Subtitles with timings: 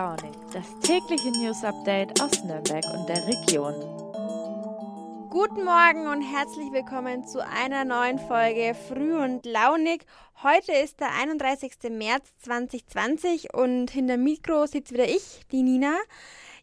[0.00, 3.74] Launig, das tägliche News Update aus Nürnberg und der Region.
[5.28, 10.06] Guten Morgen und herzlich willkommen zu einer neuen Folge Früh und Launig.
[10.42, 11.90] Heute ist der 31.
[11.90, 15.92] März 2020 und hinter Mikro sitzt wieder ich, die Nina.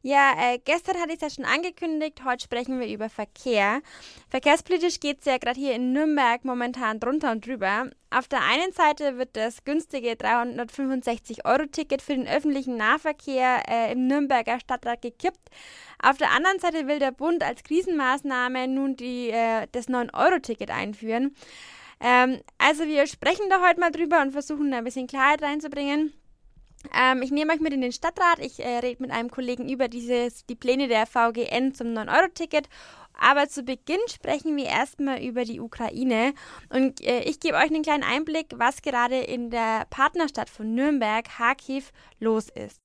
[0.08, 3.82] Ja, äh, gestern hatte ich es ja schon angekündigt, heute sprechen wir über Verkehr.
[4.30, 7.90] Verkehrspolitisch geht es ja gerade hier in Nürnberg momentan drunter und drüber.
[8.10, 14.62] Auf der einen Seite wird das günstige 365-Euro-Ticket für den öffentlichen Nahverkehr äh, im Nürnberger
[14.62, 15.50] Stadtrat gekippt.
[16.02, 21.36] Auf der anderen Seite will der Bund als Krisenmaßnahme nun die, äh, das 9-Euro-Ticket einführen.
[22.00, 26.14] Ähm, also wir sprechen da heute mal drüber und versuchen da ein bisschen Klarheit reinzubringen.
[26.94, 28.40] Ähm, ich nehme euch mit in den Stadtrat.
[28.40, 32.70] Ich äh, rede mit einem Kollegen über dieses, die Pläne der VGN zum 9-Euro-Ticket.
[33.20, 36.34] Aber zu Beginn sprechen wir erstmal über die Ukraine.
[36.70, 41.26] Und äh, ich gebe euch einen kleinen Einblick, was gerade in der Partnerstadt von Nürnberg,
[41.26, 42.78] Kharkiv, los ist.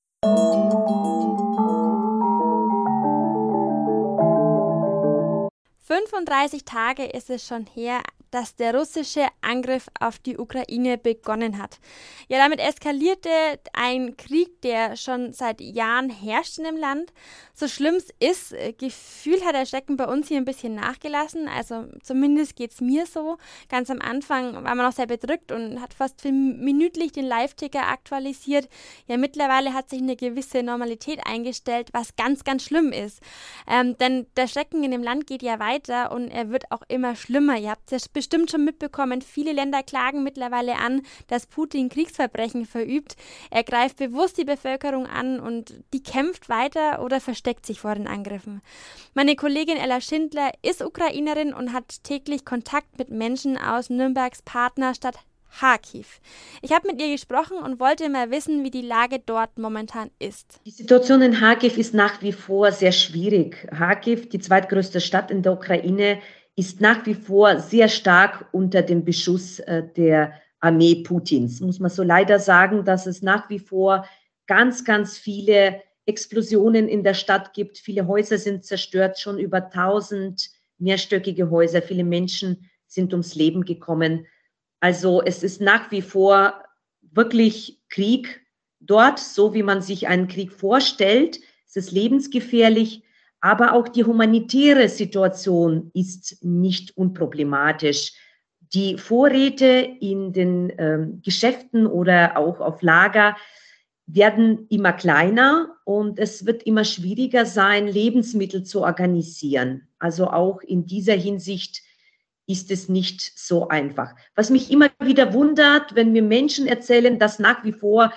[5.85, 8.01] 35 Tage ist es schon her,
[8.33, 11.79] dass der russische Angriff auf die Ukraine begonnen hat.
[12.29, 13.29] Ja, damit eskalierte
[13.73, 17.13] ein Krieg, der schon seit Jahren herrscht in dem Land.
[17.53, 21.47] So schlimm es ist, äh, gefühlt hat der Schrecken bei uns hier ein bisschen nachgelassen.
[21.47, 23.37] Also zumindest geht es mir so.
[23.69, 28.67] Ganz am Anfang war man noch sehr bedrückt und hat fast minütlich den Live-Ticker aktualisiert.
[29.05, 33.19] Ja, mittlerweile hat sich eine gewisse Normalität eingestellt, was ganz, ganz schlimm ist.
[33.67, 37.15] Ähm, denn der Schrecken in dem Land geht ja weiter und er wird auch immer
[37.15, 37.57] schlimmer.
[37.57, 43.17] Ihr habt es bestimmt schon mitbekommen, viele Länder klagen mittlerweile an, dass Putin Kriegsverbrechen verübt.
[43.51, 48.07] Er greift bewusst die Bevölkerung an und die kämpft weiter oder versteckt sich vor den
[48.07, 48.61] Angriffen.
[49.13, 55.17] Meine Kollegin Ella Schindler ist Ukrainerin und hat täglich Kontakt mit Menschen aus Nürnbergs Partnerstadt
[55.59, 56.21] Kharkiv.
[56.61, 60.61] Ich habe mit ihr gesprochen und wollte mal wissen, wie die Lage dort momentan ist.
[60.65, 63.67] Die Situation in Kharkiv ist nach wie vor sehr schwierig.
[63.77, 66.19] Kharkiv, die zweitgrößte Stadt in der Ukraine,
[66.55, 71.59] ist nach wie vor sehr stark unter dem Beschuss äh, der Armee Putins.
[71.59, 74.07] Muss man so leider sagen, dass es nach wie vor
[74.47, 77.77] ganz, ganz viele Explosionen in der Stadt gibt.
[77.77, 81.81] Viele Häuser sind zerstört, schon über 1000 mehrstöckige Häuser.
[81.81, 84.27] Viele Menschen sind ums Leben gekommen.
[84.79, 86.63] Also es ist nach wie vor
[87.01, 88.41] wirklich Krieg
[88.79, 91.39] dort, so wie man sich einen Krieg vorstellt.
[91.65, 93.03] Es ist lebensgefährlich.
[93.43, 98.13] Aber auch die humanitäre Situation ist nicht unproblematisch.
[98.73, 99.65] Die Vorräte
[99.99, 103.35] in den ähm, Geschäften oder auch auf Lager
[104.05, 109.89] werden immer kleiner und es wird immer schwieriger sein, Lebensmittel zu organisieren.
[109.99, 111.81] Also auch in dieser Hinsicht
[112.47, 114.15] ist es nicht so einfach.
[114.35, 118.13] Was mich immer wieder wundert, wenn mir Menschen erzählen, dass nach wie vor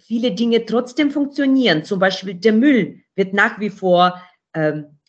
[0.00, 1.84] viele Dinge trotzdem funktionieren.
[1.84, 4.20] Zum Beispiel der Müll wird nach wie vor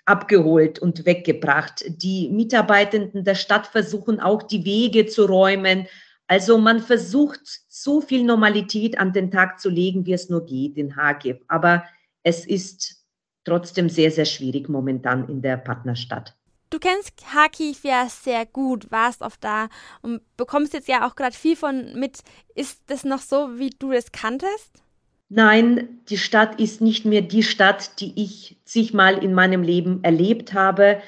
[0.05, 1.83] abgeholt und weggebracht.
[1.87, 5.87] Die Mitarbeitenden der Stadt versuchen auch die Wege zu räumen.
[6.27, 10.77] Also man versucht so viel Normalität an den Tag zu legen, wie es nur geht
[10.77, 11.37] in Kharkiv.
[11.47, 11.83] Aber
[12.23, 13.05] es ist
[13.45, 16.35] trotzdem sehr, sehr schwierig momentan in der Partnerstadt.
[16.71, 19.69] Du kennst Kharkiv ja sehr gut, warst oft da
[20.01, 22.19] und bekommst jetzt ja auch gerade viel von mit.
[22.53, 24.83] Ist das noch so, wie du es kanntest?
[25.29, 30.55] Nein, die Stadt ist nicht mehr die Stadt, die ich zigmal in meinem Leben erlebt
[30.55, 31.01] habe.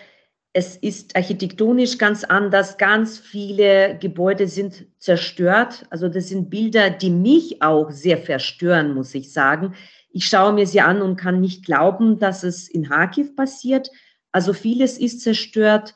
[0.54, 2.78] Es ist architektonisch ganz anders.
[2.78, 5.88] Ganz viele Gebäude sind zerstört.
[5.90, 9.74] Also das sind Bilder, die mich auch sehr verstören, muss ich sagen.
[10.12, 13.90] Ich schaue mir sie an und kann nicht glauben, dass es in Kharkiv passiert.
[14.32, 15.96] Also vieles ist zerstört.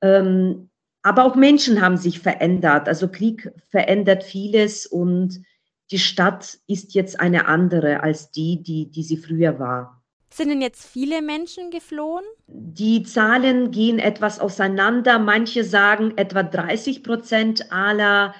[0.00, 0.70] Ähm,
[1.02, 2.88] aber auch Menschen haben sich verändert.
[2.88, 5.40] Also Krieg verändert vieles und
[5.90, 10.00] die Stadt ist jetzt eine andere als die, die, die sie früher war.
[10.32, 12.24] Sind denn jetzt viele Menschen geflohen?
[12.46, 15.18] Die Zahlen gehen etwas auseinander.
[15.18, 18.34] Manche sagen, etwa 30 Prozent aller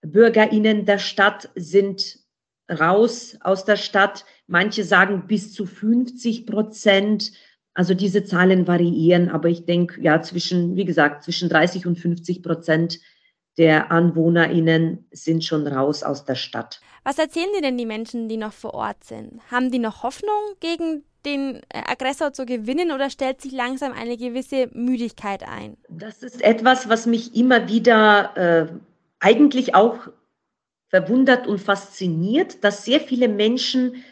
[0.00, 2.20] BürgerInnen der Stadt sind
[2.70, 4.24] raus aus der Stadt.
[4.46, 7.32] Manche sagen bis zu 50 Prozent.
[7.74, 12.42] Also diese Zahlen variieren, aber ich denke, ja, zwischen, wie gesagt, zwischen 30 und 50
[12.42, 12.98] Prozent
[13.58, 16.80] der AnwohnerInnen sind schon raus aus der Stadt.
[17.04, 19.40] Was erzählen dir denn die Menschen, die noch vor Ort sind?
[19.50, 24.16] Haben die noch Hoffnung, gegen den äh, Aggressor zu gewinnen oder stellt sich langsam eine
[24.16, 25.76] gewisse Müdigkeit ein?
[25.88, 28.66] Das ist etwas, was mich immer wieder äh,
[29.20, 30.08] eigentlich auch
[30.88, 34.04] verwundert und fasziniert, dass sehr viele Menschen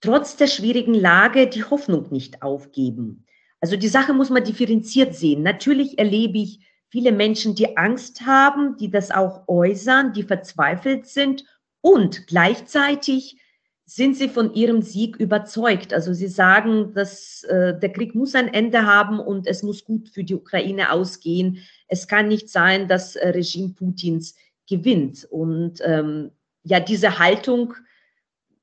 [0.00, 3.26] trotz der schwierigen Lage die Hoffnung nicht aufgeben.
[3.60, 5.42] Also die Sache muss man differenziert sehen.
[5.42, 6.60] Natürlich erlebe ich
[6.94, 11.44] viele Menschen, die Angst haben, die das auch äußern, die verzweifelt sind
[11.80, 13.36] und gleichzeitig
[13.84, 15.92] sind sie von ihrem Sieg überzeugt.
[15.92, 20.08] Also sie sagen, dass äh, der Krieg muss ein Ende haben und es muss gut
[20.08, 21.58] für die Ukraine ausgehen.
[21.88, 24.36] Es kann nicht sein, dass äh, Regime Putins
[24.68, 25.26] gewinnt.
[25.28, 26.30] Und ähm,
[26.62, 27.74] ja, diese Haltung,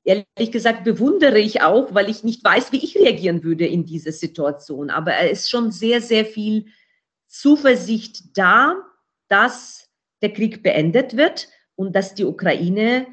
[0.04, 4.12] ehrlich gesagt, bewundere ich auch, weil ich nicht weiß, wie ich reagieren würde in dieser
[4.12, 4.88] Situation.
[4.88, 6.64] Aber es ist schon sehr, sehr viel
[7.32, 8.76] Zuversicht da,
[9.28, 9.88] dass
[10.20, 13.06] der Krieg beendet wird und dass die Ukraine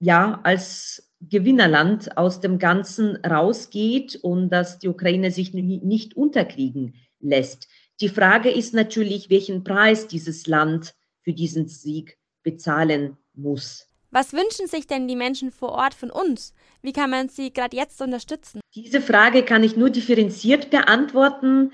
[0.00, 7.68] ja als Gewinnerland aus dem Ganzen rausgeht und dass die Ukraine sich nicht unterkriegen lässt.
[8.00, 13.86] Die Frage ist natürlich, welchen Preis dieses Land für diesen Sieg bezahlen muss.
[14.10, 16.54] Was wünschen sich denn die Menschen vor Ort von uns?
[16.80, 18.60] Wie kann man sie gerade jetzt unterstützen?
[18.74, 21.72] Diese Frage kann ich nur differenziert beantworten.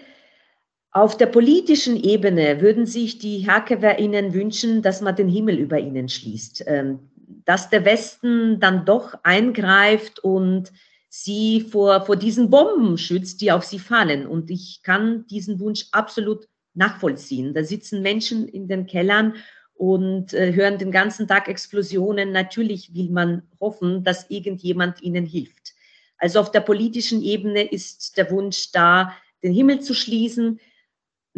[0.90, 6.08] Auf der politischen Ebene würden sich die HackerInnen wünschen, dass man den Himmel über ihnen
[6.08, 6.64] schließt.
[6.66, 7.00] Ähm,
[7.44, 10.72] dass der Westen dann doch eingreift und
[11.08, 14.26] sie vor, vor diesen Bomben schützt, die auf sie fallen.
[14.26, 17.54] Und ich kann diesen Wunsch absolut nachvollziehen.
[17.54, 19.34] Da sitzen Menschen in den Kellern
[19.74, 22.32] und äh, hören den ganzen Tag Explosionen.
[22.32, 25.74] Natürlich will man hoffen, dass irgendjemand ihnen hilft.
[26.18, 30.60] Also auf der politischen Ebene ist der Wunsch da, den Himmel zu schließen,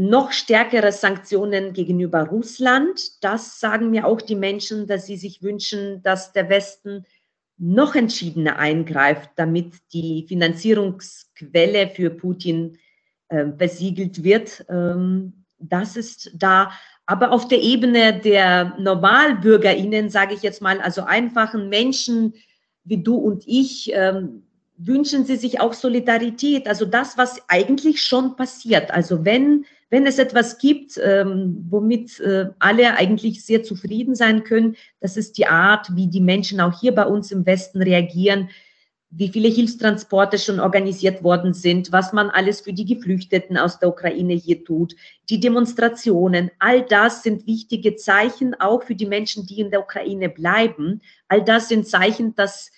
[0.01, 3.23] noch stärkere Sanktionen gegenüber Russland.
[3.23, 7.05] Das sagen mir auch die Menschen, dass sie sich wünschen, dass der Westen
[7.59, 12.79] noch entschiedener eingreift, damit die Finanzierungsquelle für Putin
[13.29, 14.65] äh, besiegelt wird.
[14.71, 16.73] Ähm, das ist da.
[17.05, 22.33] Aber auf der Ebene der Normalbürgerinnen, sage ich jetzt mal, also einfachen Menschen
[22.85, 24.47] wie du und ich, ähm,
[24.83, 26.67] wünschen sie sich auch Solidarität.
[26.67, 28.91] Also das, was eigentlich schon passiert.
[28.91, 34.77] Also wenn wenn es etwas gibt, ähm, womit äh, alle eigentlich sehr zufrieden sein können,
[35.01, 38.51] das ist die Art, wie die Menschen auch hier bei uns im Westen reagieren,
[39.11, 43.89] wie viele Hilfstransporte schon organisiert worden sind, was man alles für die Geflüchteten aus der
[43.89, 44.95] Ukraine hier tut,
[45.29, 50.29] die Demonstrationen, all das sind wichtige Zeichen auch für die Menschen, die in der Ukraine
[50.29, 51.01] bleiben.
[51.27, 52.71] All das sind Zeichen, dass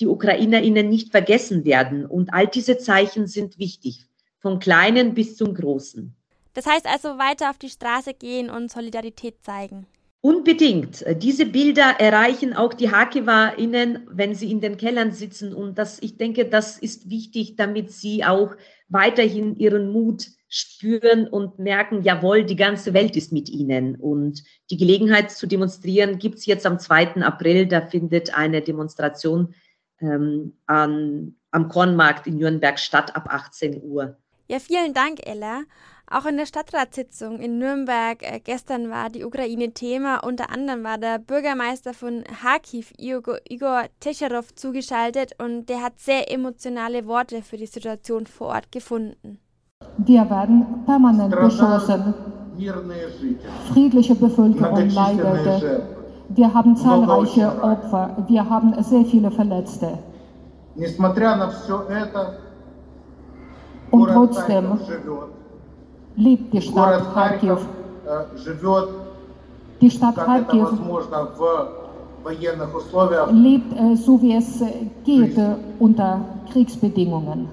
[0.00, 2.06] die UkrainerInnen nicht vergessen werden.
[2.06, 4.06] Und all diese Zeichen sind wichtig,
[4.38, 6.14] vom Kleinen bis zum Großen.
[6.54, 9.86] Das heißt also weiter auf die Straße gehen und Solidarität zeigen.
[10.20, 11.04] Unbedingt.
[11.22, 15.54] Diese Bilder erreichen auch die HakewarInnen, wenn sie in den Kellern sitzen.
[15.54, 18.56] Und das, ich denke, das ist wichtig, damit sie auch
[18.88, 23.94] weiterhin ihren Mut spüren und merken, jawohl, die ganze Welt ist mit ihnen.
[23.94, 27.22] Und die Gelegenheit zu demonstrieren gibt es jetzt am 2.
[27.22, 27.66] April.
[27.66, 29.54] Da findet eine Demonstration
[30.00, 34.16] ähm, an, am Kornmarkt in Nürnberg statt ab 18 Uhr.
[34.48, 35.62] Ja, vielen Dank, Ella.
[36.10, 40.24] Auch in der Stadtratssitzung in Nürnberg äh, gestern war die Ukraine Thema.
[40.24, 46.32] Unter anderem war der Bürgermeister von Kharkiv, Igor, Igor Techerov, zugeschaltet und der hat sehr
[46.32, 49.38] emotionale Worte für die Situation vor Ort gefunden.
[49.98, 52.14] Wir werden permanent beschossen.
[53.72, 55.97] Friedliche Bevölkerung leidete.
[56.28, 58.10] Wir haben zahlreiche Opfer.
[58.26, 59.98] Wir haben sehr viele Verletzte.
[63.90, 64.78] Und trotzdem
[66.16, 67.58] lebt die Stadt Kharkiv.
[69.80, 70.68] Die Stadt Kharkiv
[73.30, 74.62] lebt äh, so, wie es
[75.04, 76.20] geht, äh, unter
[76.52, 77.48] Kriegsbedingungen.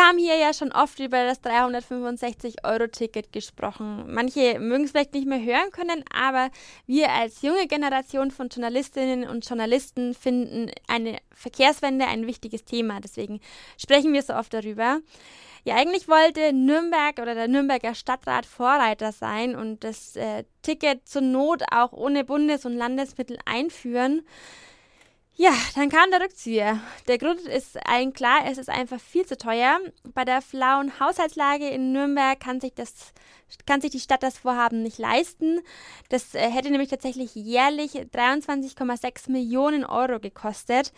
[0.00, 4.06] Wir haben hier ja schon oft über das 365-Euro-Ticket gesprochen.
[4.08, 6.48] Manche mögen es vielleicht nicht mehr hören können, aber
[6.86, 13.00] wir als junge Generation von Journalistinnen und Journalisten finden eine Verkehrswende ein wichtiges Thema.
[13.02, 13.40] Deswegen
[13.76, 15.00] sprechen wir so oft darüber.
[15.64, 21.20] Ja, eigentlich wollte Nürnberg oder der Nürnberger Stadtrat Vorreiter sein und das äh, Ticket zur
[21.20, 24.22] Not auch ohne Bundes- und Landesmittel einführen.
[25.42, 26.80] Ja, dann kam der Rückzieher.
[27.08, 29.78] Der Grund ist allen klar, es ist einfach viel zu teuer.
[30.12, 33.14] Bei der flauen Haushaltslage in Nürnberg kann sich, das,
[33.64, 35.60] kann sich die Stadt das Vorhaben nicht leisten.
[36.10, 40.92] Das äh, hätte nämlich tatsächlich jährlich 23,6 Millionen Euro gekostet.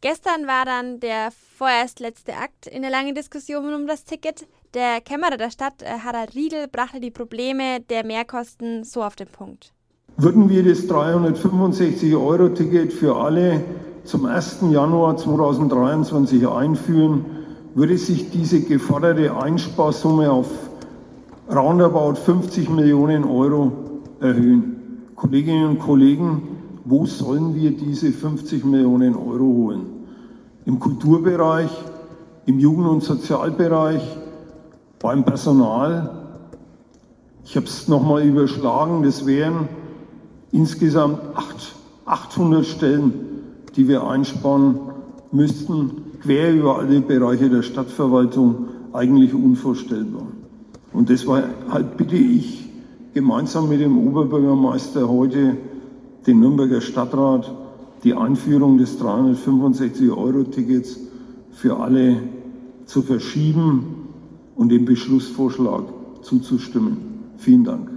[0.00, 4.46] Gestern war dann der vorerst letzte Akt in der langen Diskussion um das Ticket.
[4.74, 9.26] Der Kämmerer der Stadt, äh, Harald Riedel, brachte die Probleme der Mehrkosten so auf den
[9.26, 9.73] Punkt.
[10.16, 13.64] Würden wir das 365-Euro-Ticket für alle
[14.04, 14.58] zum 1.
[14.70, 17.24] Januar 2023 einführen,
[17.74, 20.46] würde sich diese geforderte Einsparsumme auf
[21.52, 23.72] roundabout 50 Millionen Euro
[24.20, 25.08] erhöhen.
[25.16, 26.42] Kolleginnen und Kollegen,
[26.84, 29.86] wo sollen wir diese 50 Millionen Euro holen?
[30.64, 31.72] Im Kulturbereich,
[32.46, 34.02] im Jugend- und Sozialbereich,
[35.00, 36.20] beim Personal,
[37.44, 39.68] Ich habe es nochmal überschlagen, das wären
[40.54, 41.18] insgesamt
[42.06, 43.12] 800 Stellen,
[43.76, 44.78] die wir einsparen
[45.32, 45.90] müssten,
[46.22, 50.28] quer über alle Bereiche der Stadtverwaltung, eigentlich unvorstellbar.
[50.92, 52.68] Und deshalb bitte ich
[53.12, 55.56] gemeinsam mit dem Oberbürgermeister heute
[56.26, 57.52] den Nürnberger Stadtrat,
[58.04, 61.00] die Einführung des 365-Euro-Tickets
[61.50, 62.18] für alle
[62.86, 63.86] zu verschieben
[64.54, 65.82] und dem Beschlussvorschlag
[66.22, 66.98] zuzustimmen.
[67.38, 67.93] Vielen Dank.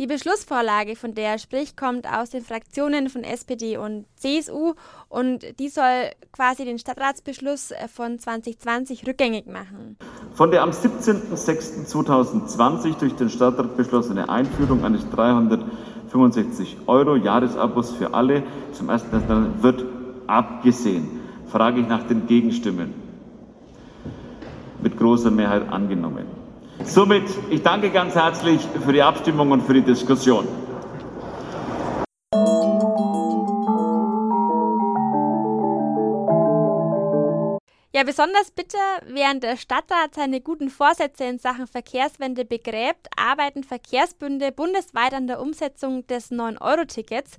[0.00, 4.72] Die Beschlussvorlage, von der er spricht, kommt aus den Fraktionen von SPD und CSU
[5.10, 9.98] und die soll quasi den Stadtratsbeschluss von 2020 rückgängig machen.
[10.32, 18.42] Von der am 17.06.2020 durch den Stadtrat beschlossene Einführung eines 365 Euro Jahresabos für alle
[18.72, 19.84] zum ersten wird
[20.26, 21.20] abgesehen.
[21.52, 22.94] Frage ich nach den Gegenstimmen.
[24.82, 26.39] Mit großer Mehrheit angenommen.
[26.84, 30.46] Somit, ich danke ganz herzlich für die Abstimmung und für die Diskussion.
[37.92, 44.52] Ja, besonders bitter, während der Stadtrat seine guten Vorsätze in Sachen Verkehrswende begräbt, arbeiten Verkehrsbünde
[44.52, 47.38] bundesweit an der Umsetzung des 9-Euro-Tickets.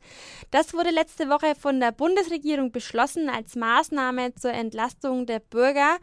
[0.51, 5.97] Das wurde letzte Woche von der Bundesregierung beschlossen als Maßnahme zur Entlastung der Bürger.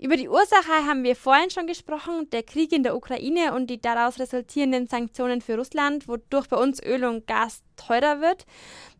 [0.00, 3.80] Über die Ursache haben wir vorhin schon gesprochen, der Krieg in der Ukraine und die
[3.80, 8.46] daraus resultierenden Sanktionen für Russland, wodurch bei uns Öl und Gas teurer wird.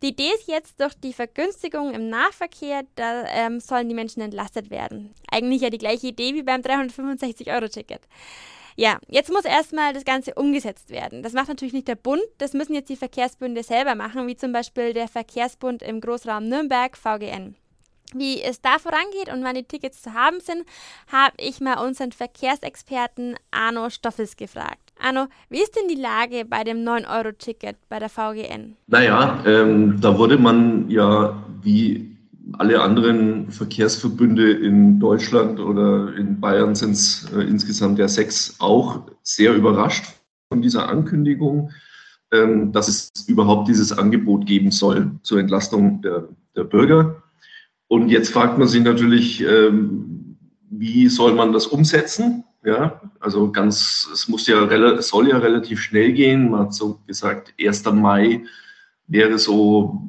[0.02, 4.70] Die Idee ist jetzt durch die Vergünstigung im Nahverkehr, da ähm, sollen die Menschen entlastet
[4.70, 5.14] werden.
[5.30, 8.02] Eigentlich ja die gleiche Idee wie beim 365-Euro-Ticket.
[8.78, 11.22] Ja, jetzt muss erstmal das Ganze umgesetzt werden.
[11.22, 14.52] Das macht natürlich nicht der Bund, das müssen jetzt die Verkehrsbünde selber machen, wie zum
[14.52, 17.56] Beispiel der Verkehrsbund im Großraum Nürnberg, VGN.
[18.12, 20.64] Wie es da vorangeht und wann die Tickets zu haben sind,
[21.10, 24.85] habe ich mal unseren Verkehrsexperten Arno Stoffels gefragt.
[24.98, 28.76] Arno, wie ist denn die Lage bei dem 9-Euro-Ticket bei der VGN?
[28.86, 32.16] Naja, ähm, da wurde man ja wie
[32.52, 39.02] alle anderen Verkehrsverbünde in Deutschland oder in Bayern sind es äh, insgesamt ja sechs auch
[39.22, 40.04] sehr überrascht
[40.48, 41.70] von dieser Ankündigung,
[42.32, 47.22] ähm, dass es überhaupt dieses Angebot geben soll zur Entlastung der, der Bürger.
[47.88, 50.36] Und jetzt fragt man sich natürlich, ähm,
[50.70, 52.44] wie soll man das umsetzen?
[52.64, 56.50] Ja, also ganz, es muss ja, es soll ja relativ schnell gehen.
[56.50, 57.84] Man hat so gesagt, 1.
[57.92, 58.44] Mai
[59.06, 60.02] wäre so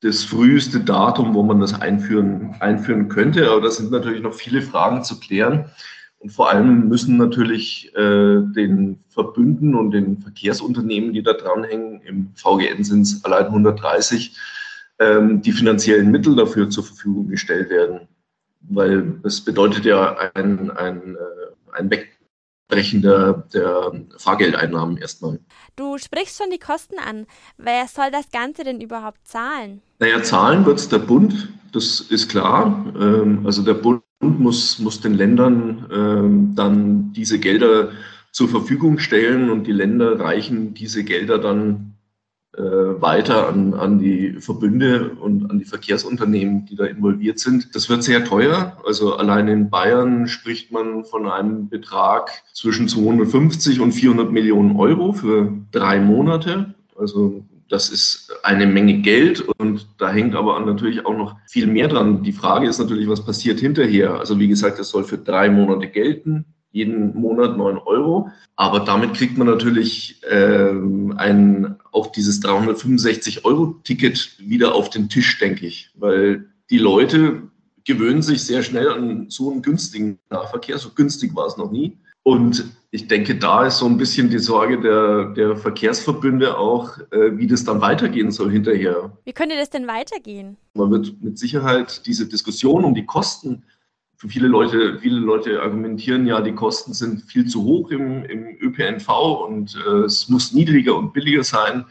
[0.00, 3.50] das früheste Datum, wo man das einführen, einführen könnte.
[3.50, 5.70] Aber da sind natürlich noch viele Fragen zu klären.
[6.18, 12.30] Und vor allem müssen natürlich äh, den Verbünden und den Verkehrsunternehmen, die da dranhängen, im
[12.34, 14.36] VGN sind es allein 130,
[15.00, 18.08] ähm, die finanziellen Mittel dafür zur Verfügung gestellt werden.
[18.60, 21.41] Weil es bedeutet ja ein, ein äh,
[21.72, 25.40] ein Wegbrechen der, der Fahrgeldeinnahmen erstmal.
[25.76, 27.26] Du sprichst schon die Kosten an.
[27.56, 29.82] Wer soll das Ganze denn überhaupt zahlen?
[29.98, 32.86] Naja, zahlen wird es der Bund, das ist klar.
[32.98, 37.90] Ähm, also der Bund muss, muss den Ländern ähm, dann diese Gelder
[38.30, 41.91] zur Verfügung stellen und die Länder reichen diese Gelder dann
[42.54, 47.74] weiter an, an die Verbünde und an die Verkehrsunternehmen, die da involviert sind.
[47.74, 48.76] Das wird sehr teuer.
[48.86, 55.14] Also allein in Bayern spricht man von einem Betrag zwischen 250 und 400 Millionen Euro
[55.14, 56.74] für drei Monate.
[56.98, 61.88] Also das ist eine Menge Geld und da hängt aber natürlich auch noch viel mehr
[61.88, 62.22] dran.
[62.22, 64.18] Die Frage ist natürlich, was passiert hinterher?
[64.18, 68.30] Also wie gesagt, das soll für drei Monate gelten jeden Monat 9 Euro.
[68.56, 75.66] Aber damit kriegt man natürlich ähm, ein, auch dieses 365-Euro-Ticket wieder auf den Tisch, denke
[75.66, 75.90] ich.
[75.94, 77.42] Weil die Leute
[77.84, 80.78] gewöhnen sich sehr schnell an so einen günstigen Nahverkehr.
[80.78, 81.98] So günstig war es noch nie.
[82.24, 87.36] Und ich denke, da ist so ein bisschen die Sorge der, der Verkehrsverbünde auch, äh,
[87.36, 89.10] wie das dann weitergehen soll hinterher.
[89.24, 90.56] Wie könnte das denn weitergehen?
[90.74, 93.64] Man wird mit Sicherheit diese Diskussion um die Kosten
[94.28, 99.08] viele Leute, viele Leute argumentieren ja, die Kosten sind viel zu hoch im, im ÖPNV
[99.46, 101.86] und äh, es muss niedriger und billiger sein.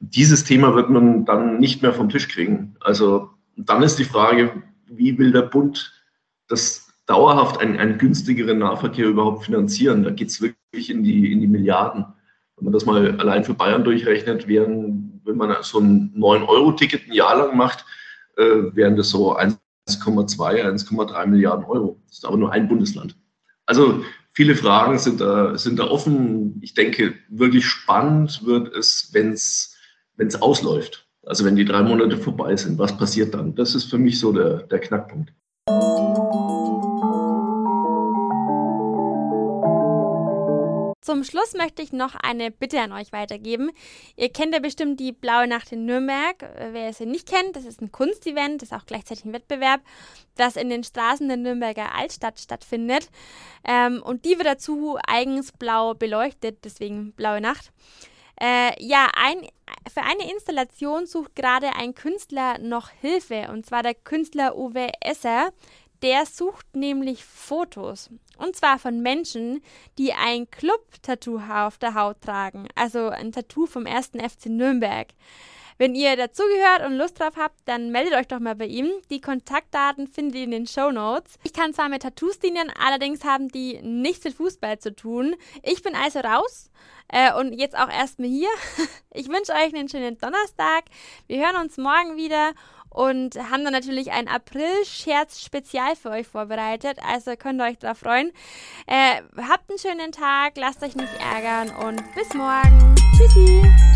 [0.00, 2.76] Dieses Thema wird man dann nicht mehr vom Tisch kriegen.
[2.80, 5.92] Also dann ist die Frage, wie will der Bund
[6.48, 10.02] das dauerhaft einen, einen günstigeren Nahverkehr überhaupt finanzieren?
[10.02, 12.04] Da geht es wirklich in die, in die Milliarden.
[12.56, 17.12] Wenn man das mal allein für Bayern durchrechnet, wären, wenn man so ein 9-Euro-Ticket ein
[17.12, 17.84] Jahr lang macht,
[18.36, 19.58] äh, wären das so 1
[19.88, 22.00] 1,2, 1,3 Milliarden Euro.
[22.08, 23.16] Das ist aber nur ein Bundesland.
[23.66, 24.02] Also
[24.32, 26.58] viele Fragen sind da, sind da offen.
[26.62, 31.06] Ich denke, wirklich spannend wird es, wenn es ausläuft.
[31.24, 33.54] Also wenn die drei Monate vorbei sind, was passiert dann?
[33.54, 35.32] Das ist für mich so der, der Knackpunkt.
[41.08, 43.70] Zum Schluss möchte ich noch eine Bitte an euch weitergeben.
[44.16, 46.42] Ihr kennt ja bestimmt die Blaue Nacht in Nürnberg.
[46.42, 49.80] Äh, wer es nicht kennt, das ist ein Kunstevent, das ist auch gleichzeitig ein Wettbewerb,
[50.36, 53.08] das in den Straßen der Nürnberger Altstadt stattfindet.
[53.64, 57.72] Ähm, und die wird dazu eigens blau beleuchtet, deswegen Blaue Nacht.
[58.38, 59.48] Äh, ja, ein,
[59.90, 65.54] für eine Installation sucht gerade ein Künstler noch Hilfe, und zwar der Künstler Uwe Esser.
[66.02, 68.10] Der sucht nämlich Fotos.
[68.38, 69.62] Und zwar von Menschen,
[69.98, 72.68] die ein Club-Tattoo auf der Haut tragen.
[72.74, 75.08] Also ein Tattoo vom ersten FC Nürnberg.
[75.80, 78.90] Wenn ihr dazugehört und Lust drauf habt, dann meldet euch doch mal bei ihm.
[79.10, 81.38] Die Kontaktdaten findet ihr in den Show Notes.
[81.44, 85.36] Ich kann zwar mit Tattoos dienen, allerdings haben die nichts mit Fußball zu tun.
[85.62, 86.72] Ich bin also raus
[87.06, 88.50] äh, und jetzt auch erstmal hier.
[89.14, 90.84] Ich wünsche euch einen schönen Donnerstag.
[91.26, 92.52] Wir hören uns morgen wieder
[92.90, 96.98] und haben dann natürlich ein April-Scherz-Spezial für euch vorbereitet.
[97.06, 98.32] Also könnt ihr euch darauf freuen.
[98.86, 102.94] Äh, habt einen schönen Tag, lasst euch nicht ärgern und bis morgen.
[103.16, 103.87] Tschüssi!